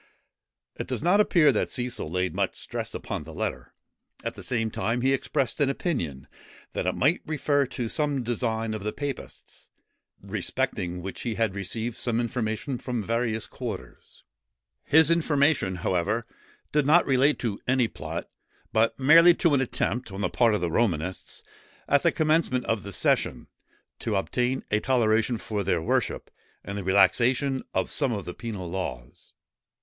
It 0.77 0.87
does 0.87 1.03
not 1.03 1.19
appear 1.21 1.51
that 1.51 1.69
Cecil 1.69 2.09
laid 2.09 2.33
much 2.33 2.55
stress 2.55 2.95
upon 2.95 3.23
the 3.23 3.35
letter; 3.35 3.75
at 4.23 4.33
the 4.33 4.41
same 4.41 4.71
time 4.71 5.01
he 5.01 5.13
expressed 5.13 5.61
an 5.61 5.69
opinion, 5.69 6.27
that 6.73 6.87
it 6.87 6.95
might 6.95 7.21
refer 7.23 7.67
to 7.67 7.87
some 7.87 8.23
design 8.23 8.73
of 8.73 8.83
the 8.83 8.93
papists, 8.93 9.69
respecting 10.19 11.03
which 11.03 11.21
he 11.21 11.35
had 11.35 11.53
received 11.53 11.97
some 11.97 12.19
information 12.19 12.79
from 12.79 13.03
various 13.03 13.45
quarters. 13.45 14.23
His 14.85 15.11
information, 15.11 15.75
however, 15.75 16.25
did 16.71 16.87
not 16.87 17.05
relate 17.05 17.37
to 17.41 17.61
any 17.67 17.87
plot; 17.87 18.27
but 18.73 18.99
merely 18.99 19.35
to 19.35 19.53
an 19.53 19.61
attempt, 19.61 20.11
on 20.11 20.21
the 20.21 20.29
part 20.31 20.55
of 20.55 20.61
the 20.61 20.71
Romanists, 20.71 21.43
at 21.87 22.01
the 22.01 22.11
commencement 22.11 22.65
of 22.65 22.81
the 22.81 22.91
session, 22.91 23.45
to 23.99 24.15
obtain 24.15 24.63
a 24.71 24.79
toleration 24.79 25.37
for 25.37 25.63
their 25.63 25.79
worship, 25.79 26.31
and 26.63 26.75
the 26.75 26.83
relaxation 26.83 27.61
of 27.75 27.91
some 27.91 28.11
of 28.11 28.25
the 28.25 28.33
penal 28.33 28.67
laws. 28.67 29.35